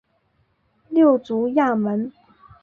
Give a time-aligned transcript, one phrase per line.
[0.89, 2.11] 六足亚门。